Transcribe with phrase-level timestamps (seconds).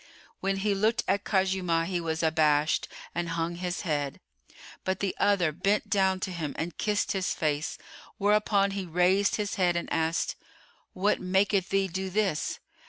[0.39, 4.19] When he looked at Khuzaymah, he was abashed and hung his head;
[4.83, 7.77] but the other bent down to him and kissed his face;
[8.17, 10.35] whereupon he raised his head and asked,
[10.93, 12.57] "What maketh thee do this?"